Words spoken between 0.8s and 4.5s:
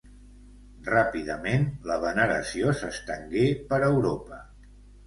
Ràpidament, la veneració s'estengué per Europa.